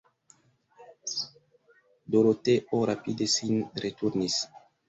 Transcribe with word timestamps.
Doroteo 2.15 2.83
rapide 2.93 3.31
sin 3.37 3.63
returnis. 3.87 4.43